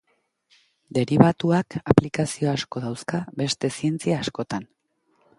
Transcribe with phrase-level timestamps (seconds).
[0.97, 4.65] Deribatuak aplikazio asko dauzka beste zientzia askotan.